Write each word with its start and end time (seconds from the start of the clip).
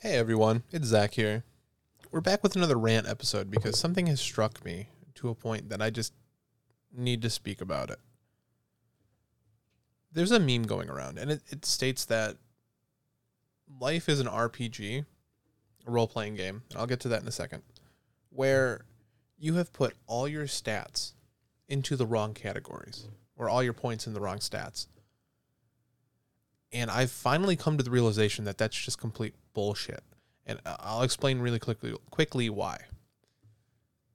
Hey 0.00 0.18
everyone, 0.18 0.62
it's 0.72 0.88
Zack 0.88 1.14
here. 1.14 1.42
We're 2.12 2.20
back 2.20 2.42
with 2.42 2.54
another 2.54 2.76
rant 2.76 3.08
episode 3.08 3.50
because 3.50 3.78
something 3.78 4.06
has 4.08 4.20
struck 4.20 4.62
me 4.62 4.90
to 5.14 5.30
a 5.30 5.34
point 5.34 5.70
that 5.70 5.80
I 5.80 5.88
just 5.88 6.12
need 6.94 7.22
to 7.22 7.30
speak 7.30 7.62
about 7.62 7.88
it. 7.88 7.98
There's 10.12 10.32
a 10.32 10.38
meme 10.38 10.64
going 10.64 10.90
around, 10.90 11.18
and 11.18 11.30
it, 11.30 11.40
it 11.48 11.64
states 11.64 12.04
that 12.04 12.36
life 13.80 14.06
is 14.10 14.20
an 14.20 14.26
RPG, 14.26 15.06
a 15.86 15.90
role 15.90 16.06
playing 16.06 16.34
game. 16.34 16.62
and 16.68 16.78
I'll 16.78 16.86
get 16.86 17.00
to 17.00 17.08
that 17.08 17.22
in 17.22 17.28
a 17.28 17.32
second, 17.32 17.62
where 18.28 18.84
you 19.38 19.54
have 19.54 19.72
put 19.72 19.94
all 20.06 20.28
your 20.28 20.44
stats 20.44 21.14
into 21.70 21.96
the 21.96 22.06
wrong 22.06 22.34
categories, 22.34 23.06
or 23.34 23.48
all 23.48 23.62
your 23.62 23.72
points 23.72 24.06
in 24.06 24.12
the 24.12 24.20
wrong 24.20 24.40
stats. 24.40 24.88
And 26.76 26.90
I've 26.90 27.10
finally 27.10 27.56
come 27.56 27.78
to 27.78 27.82
the 27.82 27.90
realization 27.90 28.44
that 28.44 28.58
that's 28.58 28.76
just 28.78 28.98
complete 28.98 29.34
bullshit. 29.54 30.02
And 30.44 30.60
I'll 30.66 31.02
explain 31.02 31.38
really 31.38 31.58
quickly 31.58 31.94
quickly 32.10 32.50
why. 32.50 32.82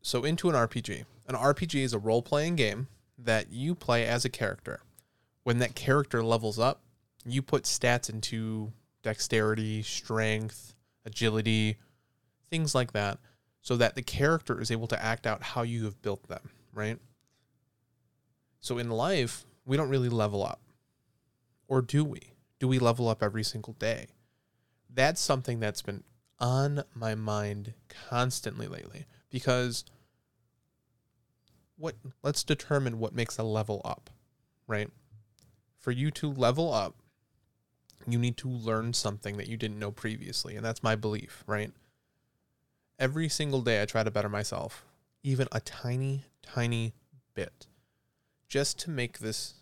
So 0.03 0.23
into 0.23 0.47
an 0.47 0.55
RPG. 0.55 1.05
An 1.27 1.35
RPG 1.35 1.81
is 1.81 1.93
a 1.93 1.99
role-playing 1.99 2.55
game 2.55 2.88
that 3.17 3.52
you 3.52 3.73
play 3.73 4.05
as 4.05 4.25
a 4.25 4.29
character. 4.29 4.81
When 5.43 5.57
that 5.57 5.73
character 5.73 6.23
levels 6.23 6.59
up, 6.59 6.81
you 7.25 7.41
put 7.41 7.63
stats 7.63 8.09
into 8.09 8.71
dexterity, 9.02 9.81
strength, 9.81 10.75
agility, 11.03 11.77
things 12.49 12.75
like 12.75 12.93
that, 12.93 13.17
so 13.61 13.75
that 13.77 13.95
the 13.95 14.03
character 14.03 14.61
is 14.61 14.69
able 14.69 14.88
to 14.88 15.03
act 15.03 15.25
out 15.25 15.41
how 15.41 15.63
you 15.63 15.85
have 15.85 16.02
built 16.02 16.27
them, 16.27 16.49
right? 16.73 16.99
So 18.59 18.77
in 18.77 18.89
life, 18.89 19.45
we 19.66 19.77
don't 19.77 19.89
really 19.89 20.09
level 20.09 20.43
up. 20.43 20.61
Or 21.67 21.81
do 21.81 22.03
we? 22.03 22.30
Do 22.61 22.67
we 22.67 22.77
level 22.77 23.09
up 23.09 23.23
every 23.23 23.43
single 23.43 23.73
day? 23.73 24.05
That's 24.88 25.19
something 25.19 25.59
that's 25.59 25.81
been 25.81 26.03
on 26.39 26.83
my 26.93 27.15
mind 27.15 27.73
constantly 27.89 28.67
lately 28.67 29.07
because 29.31 29.83
what 31.75 31.95
let's 32.21 32.44
determine 32.44 32.99
what 32.99 33.16
makes 33.16 33.39
a 33.39 33.44
level 33.44 33.81
up, 33.83 34.11
right? 34.67 34.91
For 35.80 35.89
you 35.89 36.11
to 36.11 36.31
level 36.31 36.71
up, 36.71 36.97
you 38.08 38.19
need 38.19 38.38
to 38.38 38.47
learn 38.47 38.93
something 38.93 39.38
that 39.38 39.47
you 39.47 39.58
didn't 39.58 39.80
know 39.80 39.89
previously, 39.89 40.55
and 40.55 40.64
that's 40.64 40.83
my 40.83 40.95
belief, 40.95 41.43
right? 41.47 41.71
Every 42.99 43.27
single 43.27 43.64
day 43.64 43.81
I 43.81 43.86
try 43.86 44.03
to 44.03 44.11
better 44.11 44.30
myself, 44.30 44.86
even 45.23 45.47
a 45.52 45.61
tiny 45.61 46.25
tiny 46.43 46.93
bit, 47.33 47.66
just 48.47 48.77
to 48.81 48.91
make 48.91 49.17
this 49.17 49.55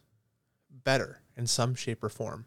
better 0.69 1.21
in 1.37 1.47
some 1.47 1.75
shape 1.75 2.03
or 2.03 2.09
form. 2.09 2.43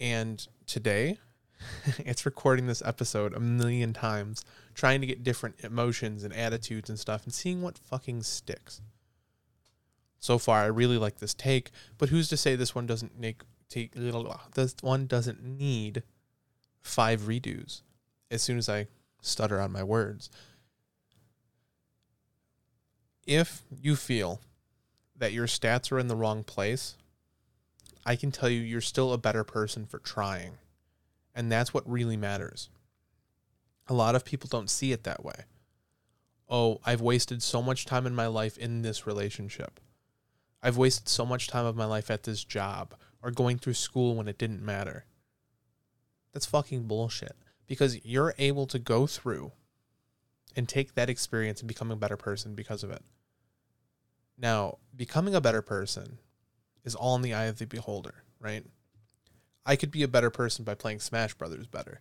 And 0.00 0.46
today, 0.66 1.18
it's 1.98 2.26
recording 2.26 2.66
this 2.66 2.82
episode 2.84 3.34
a 3.34 3.40
million 3.40 3.92
times, 3.92 4.44
trying 4.74 5.00
to 5.00 5.06
get 5.06 5.22
different 5.22 5.56
emotions 5.62 6.24
and 6.24 6.34
attitudes 6.34 6.90
and 6.90 6.98
stuff, 6.98 7.24
and 7.24 7.32
seeing 7.32 7.62
what 7.62 7.78
fucking 7.78 8.22
sticks. 8.22 8.80
So 10.18 10.38
far, 10.38 10.62
I 10.62 10.66
really 10.66 10.98
like 10.98 11.18
this 11.18 11.34
take, 11.34 11.70
but 11.98 12.08
who's 12.08 12.28
to 12.28 12.36
say 12.36 12.56
this 12.56 12.74
one 12.74 12.86
doesn't 12.86 13.18
make 13.18 13.42
take 13.68 13.92
this 13.94 14.74
one 14.80 15.06
doesn't 15.06 15.44
need 15.44 16.02
five 16.80 17.22
redos? 17.22 17.82
As 18.30 18.42
soon 18.42 18.58
as 18.58 18.68
I 18.68 18.86
stutter 19.20 19.60
on 19.60 19.72
my 19.72 19.82
words, 19.82 20.30
if 23.26 23.62
you 23.70 23.96
feel 23.96 24.40
that 25.16 25.32
your 25.32 25.46
stats 25.46 25.92
are 25.92 25.98
in 25.98 26.08
the 26.08 26.16
wrong 26.16 26.42
place, 26.42 26.96
I 28.06 28.16
can 28.16 28.30
tell 28.30 28.48
you 28.48 28.60
you're 28.60 28.80
still 28.80 29.12
a 29.12 29.18
better 29.18 29.44
person 29.44 29.86
for 29.86 29.98
trying. 29.98 30.58
And 31.34 31.50
that's 31.50 31.74
what 31.74 31.90
really 31.90 32.16
matters. 32.16 32.68
A 33.88 33.94
lot 33.94 34.14
of 34.14 34.24
people 34.24 34.48
don't 34.48 34.70
see 34.70 34.92
it 34.92 35.04
that 35.04 35.24
way. 35.24 35.44
Oh, 36.48 36.80
I've 36.84 37.00
wasted 37.00 37.42
so 37.42 37.62
much 37.62 37.86
time 37.86 38.06
in 38.06 38.14
my 38.14 38.26
life 38.26 38.58
in 38.58 38.82
this 38.82 39.06
relationship. 39.06 39.80
I've 40.62 40.76
wasted 40.76 41.08
so 41.08 41.26
much 41.26 41.48
time 41.48 41.66
of 41.66 41.76
my 41.76 41.84
life 41.84 42.10
at 42.10 42.22
this 42.22 42.44
job 42.44 42.94
or 43.22 43.30
going 43.30 43.58
through 43.58 43.74
school 43.74 44.14
when 44.14 44.28
it 44.28 44.38
didn't 44.38 44.64
matter. 44.64 45.06
That's 46.32 46.46
fucking 46.46 46.84
bullshit 46.84 47.36
because 47.66 48.04
you're 48.04 48.34
able 48.38 48.66
to 48.66 48.78
go 48.78 49.06
through 49.06 49.52
and 50.56 50.68
take 50.68 50.94
that 50.94 51.10
experience 51.10 51.60
and 51.60 51.68
become 51.68 51.90
a 51.90 51.96
better 51.96 52.16
person 52.16 52.54
because 52.54 52.82
of 52.82 52.90
it. 52.90 53.02
Now, 54.38 54.78
becoming 54.94 55.34
a 55.34 55.40
better 55.40 55.62
person 55.62 56.18
is 56.84 56.94
all 56.94 57.16
in 57.16 57.22
the 57.22 57.34
eye 57.34 57.44
of 57.44 57.58
the 57.58 57.66
beholder, 57.66 58.24
right? 58.40 58.64
I 59.66 59.76
could 59.76 59.90
be 59.90 60.02
a 60.02 60.08
better 60.08 60.30
person 60.30 60.64
by 60.64 60.74
playing 60.74 61.00
Smash 61.00 61.34
Brothers 61.34 61.66
better. 61.66 62.00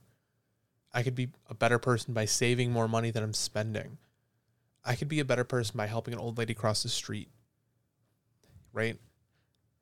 I 0.94 1.04
could 1.04 1.16
be 1.16 1.30
a 1.50 1.56
better 1.56 1.80
person 1.80 2.14
by 2.14 2.26
saving 2.26 2.72
more 2.72 2.88
money 2.88 3.10
than 3.10 3.24
I'm 3.24 3.34
spending. 3.34 3.98
I 4.86 4.96
could 4.96 5.08
be 5.08 5.20
a 5.20 5.26
better 5.26 5.44
person 5.44 5.78
by 5.78 5.88
helping 5.88 6.14
an 6.14 6.20
old 6.20 6.38
lady 6.38 6.54
cross 6.54 6.84
the 6.84 6.90
street. 6.90 7.30
Right? 8.74 8.98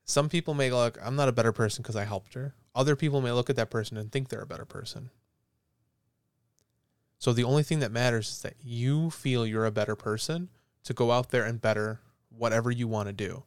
Some 0.04 0.28
people 0.28 0.54
may 0.54 0.70
look, 0.70 0.98
I'm 1.02 1.16
not 1.16 1.28
a 1.28 1.32
better 1.32 1.52
person 1.52 1.82
because 1.82 1.96
I 1.96 2.04
helped 2.04 2.34
her. 2.34 2.54
Other 2.74 2.96
people 2.96 3.20
may 3.20 3.32
look 3.32 3.50
at 3.50 3.56
that 3.56 3.70
person 3.70 3.96
and 3.96 4.10
think 4.10 4.28
they're 4.28 4.40
a 4.40 4.46
better 4.46 4.64
person. 4.64 5.10
So 7.18 7.32
the 7.32 7.44
only 7.44 7.62
thing 7.62 7.80
that 7.80 7.92
matters 7.92 8.30
is 8.30 8.42
that 8.42 8.54
you 8.62 9.10
feel 9.10 9.46
you're 9.46 9.66
a 9.66 9.70
better 9.70 9.94
person 9.94 10.48
to 10.84 10.94
go 10.94 11.12
out 11.12 11.30
there 11.30 11.44
and 11.44 11.60
better 11.60 12.00
whatever 12.30 12.70
you 12.70 12.88
want 12.88 13.08
to 13.08 13.12
do. 13.12 13.44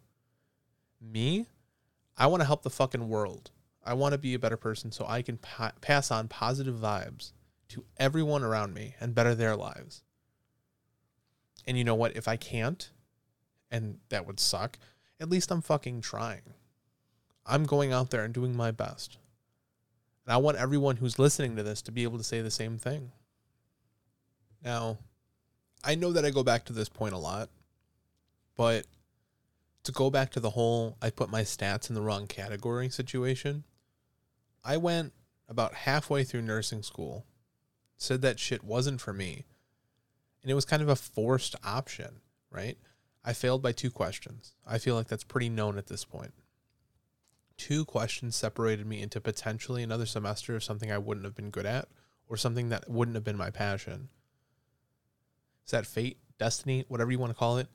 Me, 1.02 1.46
I 2.18 2.28
want 2.28 2.42
to 2.42 2.48
help 2.48 2.64
the 2.64 2.70
fucking 2.70 3.10
world. 3.10 3.52
I 3.84 3.94
want 3.94 4.14
to 4.14 4.18
be 4.18 4.34
a 4.34 4.40
better 4.40 4.58
person 4.58 4.92
so 4.92 5.06
I 5.08 5.22
can 5.22 5.38
pa- 5.38 5.74
pass 5.82 6.10
on 6.10 6.28
positive 6.28 6.76
vibes 6.76 7.34
to 7.70 7.86
everyone 7.98 8.44
around 8.44 8.74
me 8.74 8.96
and 9.00 9.14
better 9.14 9.36
their 9.36 9.56
lives. 9.56 10.04
And 11.68 11.78
you 11.78 11.84
know 11.84 11.96
what? 11.96 12.16
If 12.16 12.28
I 12.28 12.38
can't, 12.38 12.90
and 13.70 14.00
that 14.10 14.26
would 14.26 14.40
suck, 14.40 14.80
at 15.20 15.30
least 15.30 15.52
I'm 15.52 15.62
fucking 15.62 16.02
trying. 16.02 16.54
I'm 17.46 17.66
going 17.66 17.92
out 17.92 18.10
there 18.10 18.24
and 18.24 18.34
doing 18.34 18.56
my 18.56 18.72
best. 18.72 19.18
And 20.26 20.34
I 20.34 20.38
want 20.38 20.58
everyone 20.58 20.98
who's 20.98 21.20
listening 21.20 21.56
to 21.56 21.64
this 21.64 21.82
to 21.84 21.92
be 21.92 22.04
able 22.04 22.18
to 22.18 22.24
say 22.24 22.42
the 22.42 22.52
same 22.52 22.78
thing. 22.78 23.12
Now, 24.64 24.98
I 25.84 25.94
know 25.94 26.12
that 26.14 26.26
I 26.26 26.32
go 26.32 26.44
back 26.44 26.66
to 26.66 26.74
this 26.74 26.90
point 26.90 27.14
a 27.14 27.20
lot, 27.20 27.50
but 28.58 28.86
to 29.86 29.92
go 29.92 30.10
back 30.10 30.32
to 30.32 30.40
the 30.40 30.52
whole 30.52 30.98
I 31.02 31.10
put 31.10 31.30
my 31.30 31.42
stats 31.42 31.90
in 31.90 31.96
the 31.96 32.02
wrong 32.02 32.28
category 32.28 32.90
situation, 32.90 33.64
I 34.64 34.78
went 34.78 35.14
about 35.48 35.74
halfway 35.74 36.24
through 36.24 36.42
nursing 36.42 36.84
school, 36.84 37.26
said 37.98 38.22
that 38.22 38.40
shit 38.40 38.64
wasn't 38.64 39.00
for 39.00 39.14
me, 39.14 39.46
and 40.42 40.52
it 40.52 40.56
was 40.56 40.66
kind 40.66 40.82
of 40.82 40.90
a 40.90 40.96
forced 40.96 41.56
option, 41.64 42.22
right? 42.50 42.78
I 43.24 43.34
failed 43.34 43.62
by 43.62 43.72
two 43.72 43.92
questions. 43.92 44.56
I 44.66 44.78
feel 44.78 44.96
like 44.96 45.08
that's 45.08 45.24
pretty 45.24 45.50
known 45.50 45.78
at 45.78 45.88
this 45.88 46.06
point. 46.06 46.34
Two 47.58 47.86
questions 47.86 48.36
separated 48.36 48.86
me 48.86 49.02
into 49.02 49.22
potentially 49.22 49.82
another 49.82 50.06
semester 50.06 50.56
of 50.56 50.64
something 50.64 50.92
I 50.92 50.98
wouldn't 50.98 51.26
have 51.26 51.36
been 51.36 51.50
good 51.52 51.66
at 51.66 51.88
or 52.28 52.38
something 52.38 52.70
that 52.70 52.90
wouldn't 52.90 53.16
have 53.16 53.24
been 53.24 53.38
my 53.38 53.50
passion. 53.50 54.10
Is 55.66 55.72
that 55.72 55.88
fate, 55.88 56.18
destiny, 56.38 56.86
whatever 56.88 57.12
you 57.12 57.20
want 57.20 57.32
to 57.32 57.40
call 57.40 57.58
it? 57.58 57.68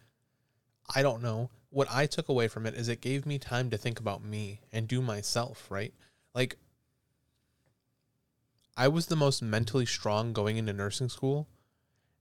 I 0.95 1.03
don't 1.03 1.23
know. 1.23 1.51
What 1.71 1.89
I 1.91 2.07
took 2.07 2.29
away 2.29 2.49
from 2.49 2.67
it 2.67 2.75
is 2.75 2.89
it 2.89 3.01
gave 3.01 3.25
me 3.25 3.39
time 3.39 3.71
to 3.71 3.79
think 3.79 4.01
about 4.01 4.25
me 4.25 4.61
and 4.73 4.89
do 4.89 5.01
myself, 5.01 5.71
right? 5.71 5.95
Like, 6.35 6.57
I 8.77 8.89
was 8.89 9.07
the 9.07 9.17
most 9.17 9.43
mentally 9.43 9.87
strong 9.87 10.33
going 10.33 10.57
into 10.57 10.73
nursing 10.73 11.09
school, 11.09 11.49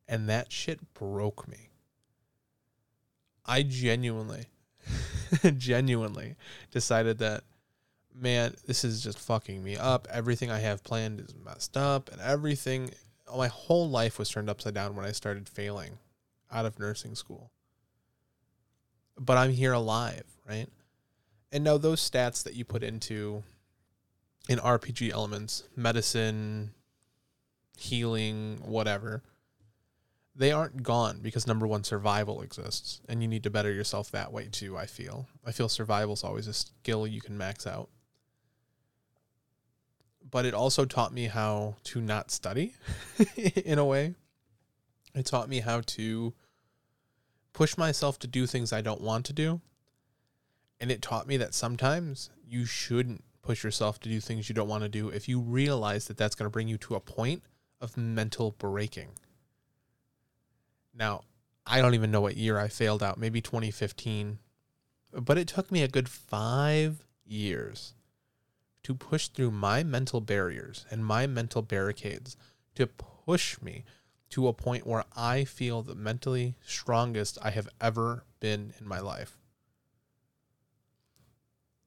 and 0.08 0.30
that 0.30 0.52
shit 0.52 0.94
broke 0.94 1.48
me. 1.48 1.70
I 3.46 3.64
genuinely, 3.64 4.48
genuinely 5.58 6.36
decided 6.70 7.18
that, 7.18 7.44
man, 8.14 8.56
this 8.68 8.84
is 8.84 9.02
just 9.02 9.18
fucking 9.18 9.64
me 9.64 9.78
up. 9.78 10.08
Everything 10.12 10.52
I 10.52 10.60
have 10.60 10.84
planned 10.84 11.20
is 11.22 11.34
messed 11.44 11.76
up, 11.76 12.12
and 12.12 12.22
everything, 12.22 12.92
my 13.36 13.48
whole 13.48 13.90
life 13.90 14.20
was 14.20 14.30
turned 14.30 14.50
upside 14.50 14.76
down 14.76 14.96
when 14.96 15.06
I 15.06 15.12
started 15.12 15.50
failing 15.50 15.98
out 16.52 16.66
of 16.66 16.80
nursing 16.80 17.16
school. 17.16 17.52
But 19.20 19.38
I'm 19.38 19.52
here 19.52 19.74
alive, 19.74 20.24
right? 20.48 20.68
And 21.52 21.64
now 21.64 21.78
those 21.78 22.08
stats 22.08 22.44
that 22.44 22.56
you 22.56 22.64
put 22.64 22.84
into 22.84 23.44
in 24.48 24.60
RPG 24.60 25.12
elements, 25.12 25.64
medicine, 25.76 26.72
healing, 27.78 28.60
whatever, 28.64 29.24
they 30.36 30.52
aren't 30.52 30.84
gone 30.84 31.20
because 31.22 31.46
number 31.46 31.68
one, 31.68 31.84
survival 31.84 32.42
exists, 32.42 33.02
and 33.10 33.22
you 33.22 33.28
need 33.28 33.44
to 33.44 33.50
better 33.50 33.72
yourself 33.72 34.10
that 34.12 34.32
way 34.32 34.48
too. 34.50 34.78
I 34.78 34.86
feel. 34.86 35.28
I 35.46 35.52
feel 35.52 35.68
survival 35.68 36.14
is 36.14 36.24
always 36.24 36.48
a 36.48 36.54
skill 36.54 37.06
you 37.06 37.20
can 37.20 37.38
max 37.38 37.68
out. 37.68 37.90
But 40.32 40.46
it 40.46 40.54
also 40.54 40.86
taught 40.86 41.14
me 41.14 41.26
how 41.26 41.76
to 41.86 42.00
not 42.00 42.32
study 42.32 42.76
in 43.36 43.80
a 43.80 43.86
way. 43.86 44.16
It 45.14 45.26
taught 45.26 45.50
me 45.50 45.60
how 45.60 45.82
to 45.82 46.34
push 47.60 47.78
myself 47.78 48.18
to 48.18 48.26
do 48.26 48.48
things 48.48 48.72
I 48.72 48.80
don't 48.80 49.02
want 49.02 49.26
to 49.26 49.34
do. 49.34 49.60
And 50.80 50.90
it 50.90 51.02
taught 51.02 51.28
me 51.28 51.36
that 51.36 51.54
sometimes 51.54 52.30
you 52.48 52.64
shouldn't 52.64 53.22
push 53.42 53.66
yourself 53.66 54.00
to 54.00 54.08
do 54.08 54.22
things 54.22 54.48
you 54.48 54.56
don't 54.56 54.70
want 54.70 54.84
to 54.84 54.88
do 54.88 55.10
if 55.10 55.28
you 55.28 55.42
realize 55.42 56.08
that 56.08 56.16
that's 56.16 56.36
going 56.36 56.46
to 56.46 56.50
bring 56.50 56.70
you 56.70 56.78
to 56.78 56.96
a 56.96 57.02
point 57.02 57.44
of 57.82 57.98
mental 57.98 58.52
breaking. 58.52 59.10
Now, 60.96 61.24
I 61.68 61.82
don't 61.82 61.96
even 61.96 62.12
know 62.12 62.22
what 62.22 62.38
year 62.38 62.58
I 62.58 62.70
failed 62.70 63.04
out, 63.04 63.18
maybe 63.18 63.42
2015, 63.42 64.40
but 65.12 65.38
it 65.38 65.50
took 65.50 65.70
me 65.70 65.84
a 65.84 65.90
good 65.90 66.08
five 66.08 67.04
years 67.26 67.94
to 68.84 68.96
push 68.96 69.28
through 69.28 69.52
my 69.52 69.84
mental 69.84 70.22
barriers 70.22 70.86
and 70.90 71.06
my 71.06 71.28
mental 71.28 71.62
barricades 71.62 72.38
to 72.76 72.88
push 72.88 73.62
me 73.62 73.84
to 74.30 74.48
a 74.48 74.54
point 74.54 74.86
where 74.86 75.04
I 75.16 75.44
feel 75.44 75.82
the 75.82 75.96
mentally 75.96 76.56
strongest 76.66 77.38
I 77.42 77.50
have 77.52 77.70
ever 77.82 78.24
been 78.40 78.74
in 78.80 78.88
my 78.88 79.00
life. 79.00 79.38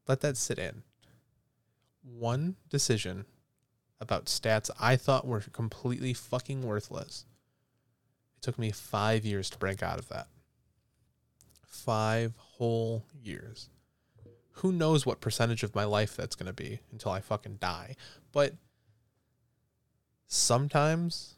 Let 0.08 0.20
that 0.20 0.36
sit 0.36 0.58
in. 0.58 0.82
One 2.02 2.56
decision 2.68 3.26
about 4.00 4.26
stats 4.26 4.70
I 4.80 4.96
thought 4.96 5.26
were 5.26 5.40
completely 5.40 6.12
fucking 6.12 6.62
worthless. 6.62 7.24
It 8.36 8.42
took 8.42 8.58
me 8.58 8.72
five 8.72 9.24
years 9.24 9.48
to 9.50 9.58
break 9.58 9.82
out 9.82 10.00
of 10.00 10.08
that. 10.08 10.26
Five 11.64 12.34
whole 12.36 13.04
years. 13.22 13.70
Who 14.56 14.72
knows 14.72 15.06
what 15.06 15.20
percentage 15.20 15.62
of 15.62 15.76
my 15.76 15.84
life 15.84 16.16
that's 16.16 16.34
going 16.34 16.48
to 16.48 16.52
be 16.52 16.80
until 16.90 17.12
I 17.12 17.20
fucking 17.20 17.58
die. 17.60 17.94
But 18.32 18.54
sometimes 20.26 21.36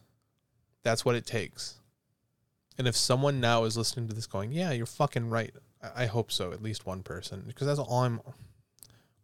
that's 0.85 1.05
what 1.05 1.17
it 1.17 1.27
takes. 1.27 1.81
And 2.79 2.87
if 2.87 2.97
someone 2.97 3.41
now 3.41 3.65
is 3.65 3.77
listening 3.77 4.07
to 4.09 4.15
this 4.15 4.27
going, 4.27 4.53
yeah, 4.53 4.71
you're 4.71 4.87
fucking 4.87 5.31
right. 5.31 5.53
I 5.95 6.07
hope 6.07 6.31
so, 6.31 6.53
at 6.53 6.63
least 6.63 6.87
one 6.87 7.03
person, 7.03 7.45
because 7.47 7.67
that's 7.67 7.81
all 7.81 8.03
I'm 8.03 8.21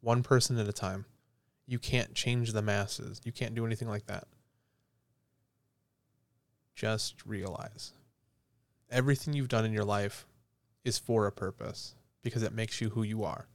one 0.00 0.22
person 0.22 0.58
at 0.58 0.68
a 0.68 0.72
time. 0.72 1.04
You 1.66 1.78
can't 1.78 2.14
change 2.14 2.52
the 2.52 2.62
masses. 2.62 3.20
You 3.24 3.32
can't 3.32 3.54
do 3.54 3.64
anything 3.64 3.88
like 3.88 4.06
that. 4.06 4.24
Just 6.74 7.24
realize 7.24 7.92
everything 8.90 9.34
you've 9.34 9.48
done 9.48 9.64
in 9.64 9.72
your 9.72 9.84
life 9.84 10.26
is 10.84 10.98
for 10.98 11.26
a 11.26 11.32
purpose 11.32 11.94
because 12.22 12.42
it 12.42 12.52
makes 12.52 12.80
you 12.80 12.90
who 12.90 13.02
you 13.02 13.22
are. 13.22 13.46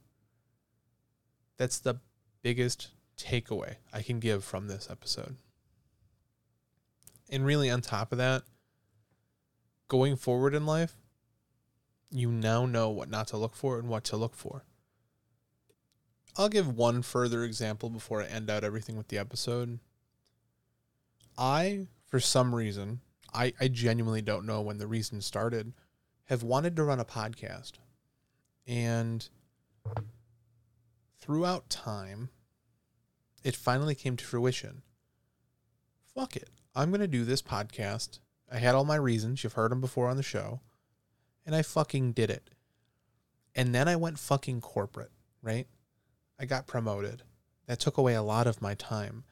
That's 1.58 1.78
the 1.78 2.00
biggest 2.42 2.88
takeaway 3.18 3.76
I 3.92 4.02
can 4.02 4.20
give 4.20 4.44
from 4.44 4.68
this 4.68 4.88
episode. 4.90 5.36
And 7.30 7.44
really, 7.44 7.70
on 7.70 7.80
top 7.80 8.12
of 8.12 8.18
that, 8.18 8.42
going 9.88 10.16
forward 10.16 10.54
in 10.54 10.66
life, 10.66 10.94
you 12.10 12.30
now 12.30 12.66
know 12.66 12.90
what 12.90 13.10
not 13.10 13.28
to 13.28 13.36
look 13.36 13.56
for 13.56 13.78
and 13.78 13.88
what 13.88 14.04
to 14.04 14.16
look 14.16 14.34
for. 14.34 14.64
I'll 16.36 16.48
give 16.48 16.76
one 16.76 17.02
further 17.02 17.44
example 17.44 17.88
before 17.88 18.22
I 18.22 18.26
end 18.26 18.50
out 18.50 18.62
everything 18.62 18.96
with 18.96 19.08
the 19.08 19.18
episode. 19.18 19.78
I, 21.38 21.86
for 22.06 22.20
some 22.20 22.54
reason, 22.54 23.00
I, 23.32 23.52
I 23.60 23.68
genuinely 23.68 24.22
don't 24.22 24.46
know 24.46 24.60
when 24.60 24.78
the 24.78 24.86
reason 24.86 25.20
started, 25.20 25.72
have 26.26 26.42
wanted 26.42 26.76
to 26.76 26.84
run 26.84 27.00
a 27.00 27.04
podcast. 27.04 27.72
And 28.66 29.28
throughout 31.20 31.70
time, 31.70 32.30
it 33.42 33.56
finally 33.56 33.94
came 33.94 34.16
to 34.16 34.24
fruition. 34.24 34.82
Fuck 36.14 36.36
it. 36.36 36.50
I'm 36.76 36.90
going 36.90 37.00
to 37.00 37.08
do 37.08 37.24
this 37.24 37.40
podcast. 37.40 38.18
I 38.52 38.58
had 38.58 38.74
all 38.74 38.84
my 38.84 38.96
reasons. 38.96 39.42
You've 39.42 39.54
heard 39.54 39.72
them 39.72 39.80
before 39.80 40.08
on 40.08 40.18
the 40.18 40.22
show. 40.22 40.60
And 41.46 41.56
I 41.56 41.62
fucking 41.62 42.12
did 42.12 42.28
it. 42.28 42.50
And 43.54 43.74
then 43.74 43.88
I 43.88 43.96
went 43.96 44.18
fucking 44.18 44.60
corporate, 44.60 45.10
right? 45.40 45.66
I 46.38 46.44
got 46.44 46.66
promoted. 46.66 47.22
That 47.66 47.80
took 47.80 47.96
away 47.96 48.14
a 48.14 48.22
lot 48.22 48.46
of 48.46 48.60
my 48.60 48.74
time. 48.74 49.24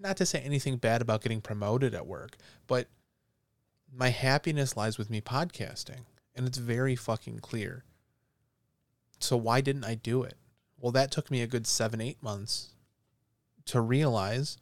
Not 0.00 0.16
to 0.16 0.26
say 0.26 0.40
anything 0.40 0.78
bad 0.78 1.02
about 1.02 1.22
getting 1.22 1.42
promoted 1.42 1.94
at 1.94 2.06
work, 2.06 2.38
but 2.66 2.88
my 3.94 4.08
happiness 4.08 4.76
lies 4.76 4.96
with 4.96 5.10
me 5.10 5.20
podcasting. 5.20 6.06
And 6.34 6.46
it's 6.46 6.58
very 6.58 6.96
fucking 6.96 7.40
clear. 7.40 7.84
So 9.20 9.36
why 9.36 9.60
didn't 9.60 9.84
I 9.84 9.96
do 9.96 10.22
it? 10.22 10.36
Well, 10.78 10.92
that 10.92 11.10
took 11.10 11.30
me 11.30 11.42
a 11.42 11.46
good 11.46 11.66
seven, 11.66 12.00
eight 12.00 12.22
months 12.22 12.74
to 13.66 13.80
realize 13.82 14.56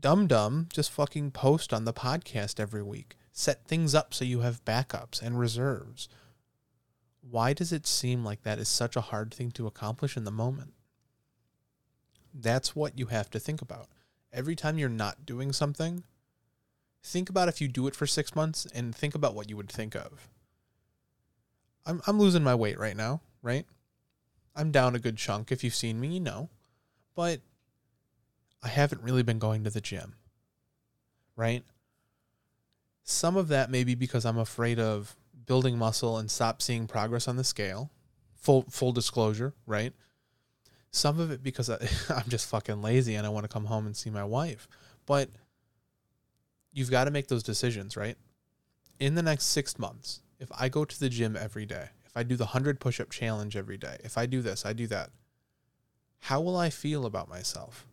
Dum 0.00 0.26
Dum 0.26 0.68
just 0.72 0.90
fucking 0.90 1.32
post 1.32 1.72
on 1.72 1.84
the 1.84 1.92
podcast 1.92 2.58
every 2.58 2.82
week. 2.82 3.16
Set 3.32 3.66
things 3.66 3.94
up 3.94 4.14
so 4.14 4.24
you 4.24 4.40
have 4.40 4.64
backups 4.64 5.20
and 5.20 5.38
reserves. 5.38 6.08
Why 7.20 7.52
does 7.52 7.72
it 7.72 7.86
seem 7.86 8.24
like 8.24 8.42
that 8.42 8.58
is 8.58 8.68
such 8.68 8.96
a 8.96 9.02
hard 9.02 9.32
thing 9.32 9.50
to 9.52 9.66
accomplish 9.66 10.16
in 10.16 10.24
the 10.24 10.30
moment? 10.30 10.72
That's 12.32 12.74
what 12.74 12.98
you 12.98 13.06
have 13.06 13.28
to 13.30 13.40
think 13.40 13.60
about. 13.60 13.88
Every 14.32 14.56
time 14.56 14.78
you're 14.78 14.88
not 14.88 15.26
doing 15.26 15.52
something, 15.52 16.04
think 17.02 17.28
about 17.28 17.48
if 17.48 17.60
you 17.60 17.68
do 17.68 17.86
it 17.86 17.96
for 17.96 18.06
six 18.06 18.34
months 18.34 18.66
and 18.74 18.94
think 18.94 19.14
about 19.14 19.34
what 19.34 19.50
you 19.50 19.56
would 19.56 19.70
think 19.70 19.94
of. 19.94 20.28
I'm, 21.84 22.00
I'm 22.06 22.18
losing 22.18 22.44
my 22.44 22.54
weight 22.54 22.78
right 22.78 22.96
now, 22.96 23.20
right? 23.42 23.66
I'm 24.54 24.70
down 24.70 24.94
a 24.94 25.00
good 25.00 25.16
chunk. 25.16 25.50
If 25.50 25.64
you've 25.64 25.74
seen 25.74 26.00
me, 26.00 26.08
you 26.08 26.20
know. 26.20 26.48
But 27.14 27.40
I 28.62 28.68
haven't 28.68 29.02
really 29.02 29.22
been 29.22 29.38
going 29.38 29.64
to 29.64 29.70
the 29.70 29.80
gym, 29.80 30.14
right? 31.36 31.64
Some 33.04 33.36
of 33.36 33.48
that 33.48 33.70
may 33.70 33.84
be 33.84 33.94
because 33.94 34.24
I'm 34.24 34.38
afraid 34.38 34.78
of 34.78 35.16
building 35.46 35.78
muscle 35.78 36.18
and 36.18 36.30
stop 36.30 36.62
seeing 36.62 36.86
progress 36.86 37.26
on 37.26 37.36
the 37.36 37.44
scale. 37.44 37.90
Full 38.36 38.66
full 38.70 38.92
disclosure, 38.92 39.54
right? 39.66 39.92
Some 40.92 41.20
of 41.20 41.30
it 41.30 41.42
because 41.42 41.68
I, 41.68 41.78
I'm 42.14 42.28
just 42.28 42.48
fucking 42.48 42.82
lazy 42.82 43.14
and 43.14 43.26
I 43.26 43.30
want 43.30 43.44
to 43.44 43.48
come 43.48 43.66
home 43.66 43.86
and 43.86 43.96
see 43.96 44.10
my 44.10 44.24
wife. 44.24 44.68
But 45.06 45.28
you've 46.72 46.90
got 46.90 47.04
to 47.04 47.10
make 47.10 47.28
those 47.28 47.42
decisions, 47.42 47.96
right? 47.96 48.16
In 48.98 49.14
the 49.14 49.22
next 49.22 49.46
six 49.46 49.78
months, 49.78 50.20
if 50.38 50.50
I 50.58 50.68
go 50.68 50.84
to 50.84 51.00
the 51.00 51.08
gym 51.08 51.36
every 51.36 51.66
day, 51.66 51.88
if 52.04 52.16
I 52.16 52.22
do 52.22 52.36
the 52.36 52.44
100 52.44 52.80
push 52.80 53.00
up 53.00 53.10
challenge 53.10 53.56
every 53.56 53.76
day, 53.76 53.98
if 54.04 54.16
I 54.18 54.26
do 54.26 54.42
this, 54.42 54.64
I 54.66 54.72
do 54.72 54.86
that, 54.88 55.10
how 56.20 56.40
will 56.40 56.56
I 56.56 56.70
feel 56.70 57.06
about 57.06 57.28
myself? 57.28 57.86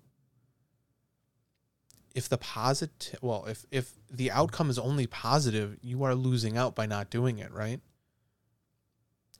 If 2.18 2.30
the 2.30 2.40
positive, 2.40 3.19
well, 3.22 3.46
if, 3.46 3.64
if 3.69 3.94
the 4.10 4.31
outcome 4.31 4.72
is 4.72 4.80
only 4.80 5.06
positive, 5.06 5.78
you 5.84 6.04
are 6.04 6.16
losing 6.16 6.58
out 6.58 6.74
by 6.74 6.88
not 6.88 7.12
doing 7.12 7.38
it, 7.38 7.52
right? 7.52 7.80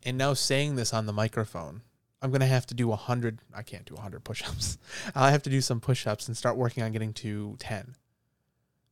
And 0.04 0.16
now 0.16 0.36
saying 0.36 0.76
this 0.76 0.94
on 0.94 1.08
the 1.08 1.12
microphone, 1.12 1.82
I'm 2.22 2.30
going 2.30 2.42
to 2.42 2.46
have 2.46 2.68
to 2.68 2.76
do 2.76 2.88
100, 2.90 3.40
I 3.52 3.64
can't 3.64 3.86
do 3.86 3.96
100 3.96 4.24
push 4.24 4.44
ups. 4.48 4.78
I'll 5.16 5.32
have 5.32 5.42
to 5.42 5.50
do 5.50 5.60
some 5.60 5.80
push 5.80 6.06
ups 6.06 6.28
and 6.28 6.38
start 6.38 6.56
working 6.56 6.84
on 6.84 6.92
getting 6.92 7.14
to 7.14 7.56
10, 7.58 7.96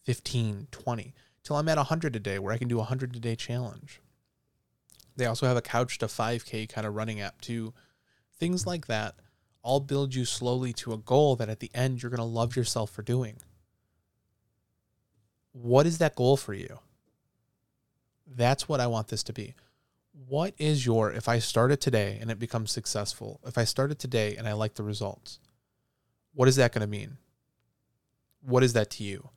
15, 0.02 0.68
20, 0.72 1.14
till 1.44 1.56
I'm 1.56 1.70
at 1.70 1.78
100 1.78 2.16
a 2.16 2.20
day 2.20 2.40
where 2.40 2.56
I 2.56 2.58
can 2.58 2.68
do 2.68 2.78
a 2.78 2.80
100 2.80 3.16
a 3.16 3.20
day 3.20 3.36
challenge. 3.36 4.02
They 5.16 5.28
also 5.28 5.46
have 5.46 5.58
a 5.58 5.62
couch 5.62 6.00
to 6.00 6.08
5K 6.08 6.68
kind 6.70 6.88
of 6.88 6.96
running 6.96 7.22
app 7.22 7.40
too. 7.40 7.76
Things 8.40 8.66
like 8.66 8.88
that 8.88 9.14
all 9.62 9.80
build 9.80 10.16
you 10.16 10.26
slowly 10.26 10.74
to 10.74 10.92
a 10.94 10.98
goal 10.98 11.36
that 11.36 11.50
at 11.50 11.60
the 11.60 11.70
end 11.76 12.02
you're 12.02 12.10
going 12.10 12.18
to 12.18 12.24
love 12.24 12.56
yourself 12.56 12.90
for 12.90 13.04
doing. 13.04 13.38
What 15.62 15.86
is 15.86 16.00
that 16.00 16.16
goal 16.16 16.36
for 16.36 16.54
you? 16.54 16.80
That's 18.28 18.68
what 18.68 18.82
I 18.82 18.88
want 18.88 19.08
this 19.08 19.24
to 19.24 19.34
be. 19.34 19.56
What 20.28 20.54
is 20.58 20.86
your, 20.86 21.12
if 21.14 21.30
I 21.30 21.40
start 21.40 21.72
it 21.72 21.80
today 21.80 22.18
and 22.20 22.30
it 22.30 22.40
becomes 22.40 22.72
successful, 22.72 23.40
if 23.46 23.58
I 23.58 23.64
start 23.64 23.90
it 23.90 24.00
today 24.00 24.36
and 24.36 24.50
I 24.50 24.54
like 24.54 24.74
the 24.74 24.84
results, 24.84 25.40
what 26.34 26.50
is 26.50 26.58
that 26.58 26.74
going 26.74 26.82
to 26.82 26.88
mean? 26.88 27.18
What 28.42 28.64
is 28.64 28.74
that 28.74 28.90
to 28.92 29.04
you? 29.04 29.30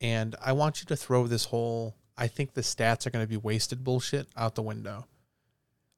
And 0.00 0.34
I 0.42 0.52
want 0.52 0.80
you 0.80 0.86
to 0.86 0.96
throw 0.96 1.26
this 1.26 1.46
whole 1.46 1.94
I 2.16 2.26
think 2.26 2.52
the 2.52 2.60
stats 2.60 3.06
are 3.06 3.10
going 3.10 3.24
to 3.24 3.28
be 3.28 3.36
wasted 3.36 3.82
bullshit 3.84 4.28
out 4.36 4.54
the 4.54 4.62
window. 4.62 5.06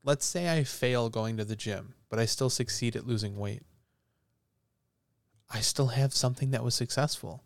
Let's 0.04 0.24
say 0.24 0.56
I 0.56 0.64
fail 0.64 1.08
going 1.10 1.36
to 1.36 1.44
the 1.44 1.56
gym, 1.56 1.94
but 2.08 2.18
I 2.18 2.26
still 2.26 2.50
succeed 2.50 2.96
at 2.96 3.06
losing 3.06 3.36
weight. 3.36 3.62
I 5.50 5.60
still 5.60 5.88
have 5.88 6.12
something 6.12 6.50
that 6.52 6.64
was 6.64 6.74
successful. 6.74 7.42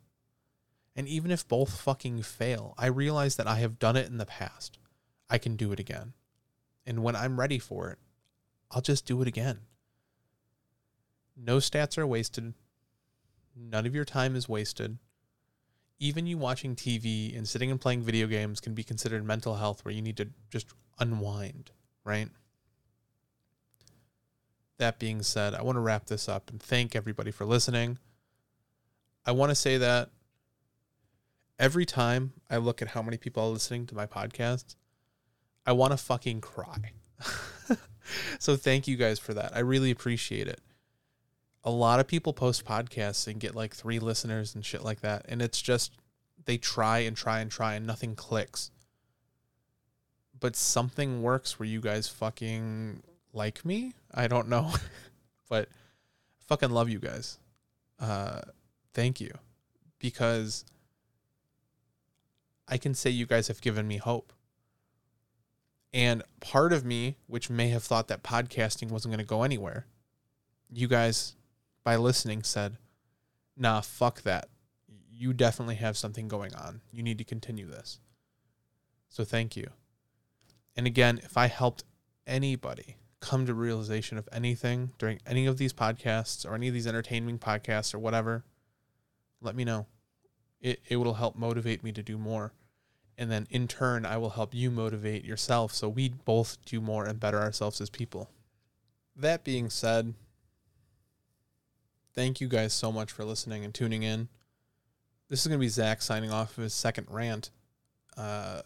And 0.97 1.07
even 1.07 1.31
if 1.31 1.47
both 1.47 1.79
fucking 1.79 2.23
fail, 2.23 2.75
I 2.79 2.87
realize 2.87 3.37
that 3.37 3.47
I 3.47 3.57
have 3.57 3.79
done 3.79 3.97
it 3.97 4.09
in 4.09 4.17
the 4.17 4.27
past. 4.27 4.79
I 5.29 5.39
can 5.39 5.55
do 5.55 5.71
it 5.73 5.79
again. 5.79 6.15
And 6.87 7.03
when 7.03 7.15
I'm 7.15 7.39
ready 7.39 7.59
for 7.59 7.91
it, 7.91 7.99
I'll 8.71 8.81
just 8.81 9.07
do 9.07 9.21
it 9.21 9.29
again. 9.29 9.61
No 11.37 11.59
stats 11.59 11.99
are 11.99 12.07
wasted. 12.07 12.55
None 13.55 13.87
of 13.87 13.95
your 13.95 14.05
time 14.05 14.35
is 14.35 14.49
wasted 14.49 14.99
even 15.99 16.27
you 16.27 16.37
watching 16.37 16.77
TV 16.77 17.37
and 17.37 17.49
sitting 17.49 17.71
and 17.71 17.81
playing 17.81 18.03
video 18.03 18.27
games 18.27 18.61
can 18.61 18.75
be 18.75 18.85
considered 18.85 19.25
mental 19.25 19.55
health 19.55 19.85
where 19.85 19.95
you 19.95 20.03
need 20.03 20.17
to 20.19 20.29
just 20.51 20.67
unwind, 20.99 21.71
right? 22.05 22.29
That 24.79 24.99
being 24.99 25.23
said, 25.23 25.55
I 25.55 25.63
want 25.63 25.77
to 25.77 25.81
wrap 25.81 26.07
this 26.07 26.29
up 26.29 26.51
and 26.51 26.61
thank 26.61 26.95
everybody 26.95 27.31
for 27.31 27.47
listening. 27.47 27.99
I 29.25 29.33
want 29.33 29.51
to 29.51 29.55
say 29.55 29.79
that 29.79 30.11
every 31.59 31.87
time 31.87 32.33
I 32.51 32.57
look 32.59 32.83
at 32.83 32.89
how 32.89 33.03
many 33.03 33.17
people 33.17 33.43
are 33.43 33.49
listening 33.51 33.87
to 33.87 33.95
my 33.95 34.07
podcast, 34.07 34.77
I 35.65 35.73
want 35.73 35.93
to 35.93 35.97
fucking 35.97 36.41
cry. 36.41 36.93
so 38.39 38.57
thank 38.57 38.87
you 38.87 38.97
guys 38.97 39.19
for 39.19 39.35
that. 39.35 39.55
I 39.55 39.61
really 39.61 39.91
appreciate 39.91 40.49
it. 40.49 40.61
a 41.65 41.71
lot 41.71 41.99
of 41.99 42.07
people 42.07 42.33
post 42.33 42.65
podcasts 42.65 43.27
and 43.27 43.41
get 43.41 43.57
like 43.57 43.75
three 43.75 43.99
listeners 43.99 44.55
and 44.55 44.65
shit 44.65 44.85
like 44.85 45.01
that. 45.01 45.27
And 45.29 45.43
it's 45.43 45.61
just, 45.61 45.97
they 46.45 46.59
try 46.59 47.01
and 47.01 47.17
try 47.17 47.41
and 47.41 47.51
try 47.51 47.75
and 47.75 47.85
nothing 47.85 48.15
clicks. 48.15 48.71
But 50.39 50.55
something 50.55 51.23
works 51.23 51.59
where 51.59 51.69
you 51.69 51.81
guys 51.81 52.09
fucking 52.09 53.03
like 53.33 53.65
me. 53.65 53.95
I 54.15 54.29
don't 54.29 54.49
know. 54.49 54.73
but 55.49 55.69
fucking 56.47 56.71
love 56.71 56.89
you 56.89 57.01
guys. 57.01 57.39
Uh, 57.99 58.43
thank 58.95 59.21
you. 59.21 59.33
Because 59.99 60.65
I 62.69 62.79
can 62.79 62.95
say 62.95 63.11
you 63.11 63.27
guys 63.27 63.49
have 63.49 63.61
given 63.61 63.87
me 63.87 63.97
hope. 63.99 64.33
And 65.93 66.23
part 66.41 66.73
of 66.73 66.85
me, 66.85 67.17
which 67.27 67.49
may 67.49 67.69
have 67.69 67.85
thought 67.85 68.09
that 68.09 68.23
podcasting 68.23 68.91
wasn't 68.91 69.13
going 69.13 69.25
to 69.25 69.29
go 69.29 69.43
anywhere, 69.43 69.87
you 70.71 70.89
guys, 70.89 71.37
by 71.85 71.97
listening, 71.97 72.43
said, 72.43 72.77
nah, 73.57 73.81
fuck 73.81 74.23
that. 74.23 74.49
You 75.11 75.33
definitely 75.33 75.77
have 75.77 75.97
something 75.97 76.29
going 76.29 76.55
on. 76.55 76.83
You 76.91 77.03
need 77.03 77.19
to 77.19 77.25
continue 77.25 77.67
this. 77.67 78.01
So 79.09 79.25
thank 79.25 79.57
you. 79.57 79.69
And 80.77 80.87
again, 80.87 81.21
if 81.23 81.37
I 81.39 81.47
helped 81.47 81.85
anybody 82.27 82.97
come 83.21 83.47
to 83.47 83.55
realization 83.55 84.19
of 84.19 84.29
anything 84.33 84.93
during 84.99 85.21
any 85.27 85.47
of 85.47 85.57
these 85.57 85.73
podcasts 85.73 86.45
or 86.45 86.55
any 86.55 86.69
of 86.69 86.75
these 86.75 86.87
entertaining 86.87 87.39
podcasts 87.39 87.95
or 87.95 87.99
whatever, 87.99 88.45
let 89.41 89.57
me 89.57 89.65
know. 89.65 89.87
It, 90.61 90.81
it 90.89 90.97
will 90.97 91.15
help 91.15 91.37
motivate 91.37 91.85
me 91.85 91.93
to 91.93 92.03
do 92.03 92.19
more 92.19 92.53
and 93.19 93.31
then 93.31 93.47
in 93.51 93.67
turn 93.69 94.05
I 94.05 94.17
will 94.19 94.31
help 94.31 94.55
you 94.55 94.71
motivate 94.71 95.25
yourself 95.25 95.73
so 95.73 95.89
we 95.89 96.09
both 96.09 96.59
do 96.65 96.81
more 96.81 97.07
and 97.07 97.19
better 97.19 97.41
ourselves 97.41 97.81
as 97.81 97.91
people. 97.91 98.31
That 99.15 99.45
being 99.45 99.71
said, 99.71 100.15
thank 102.15 102.41
you 102.41 102.49
guys 102.49 102.75
so 102.75 102.93
much 102.93 103.11
for 103.11 103.25
listening 103.25 103.65
and 103.65 103.73
tuning 103.73 104.03
in. 104.03 104.29
This 105.29 105.41
is 105.41 105.47
going 105.47 105.59
to 105.59 105.65
be 105.65 105.69
Zack 105.69 106.03
signing 106.03 106.31
off 106.31 106.57
of 106.57 106.65
his 106.65 106.75
second 106.75 107.07
rant. 107.11 107.51
Uh, 108.17 108.63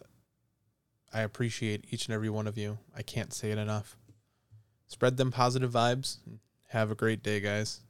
I 1.12 1.20
appreciate 1.22 1.86
each 1.90 2.06
and 2.06 2.14
every 2.14 2.30
one 2.30 2.46
of 2.46 2.58
you. 2.58 2.78
I 2.94 3.02
can't 3.02 3.32
say 3.32 3.50
it 3.50 3.58
enough. 3.58 3.96
Spread 4.88 5.16
them 5.16 5.30
positive 5.30 5.70
vibes. 5.70 6.18
Have 6.68 6.90
a 6.90 6.96
great 6.96 7.22
day, 7.22 7.40
guys. 7.40 7.80